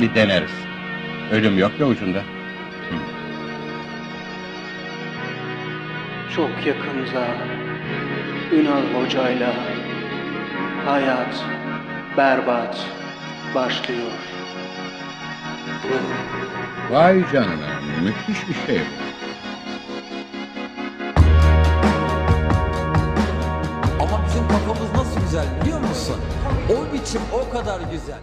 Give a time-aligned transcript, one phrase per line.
[0.00, 0.50] Bir deneriz.
[1.32, 2.22] Ölüm yok ya ucunda.
[6.36, 7.26] Çok yakında
[8.52, 9.54] Ünal Hoca'yla
[10.86, 11.44] hayat
[12.16, 12.86] berbat
[13.54, 14.10] başlıyor.
[16.90, 19.08] Vay canına, müthiş bir şey bu.
[24.02, 26.16] Ama bizim kafamız nasıl güzel biliyor musun?
[26.70, 28.18] O biçim o kadar güzel.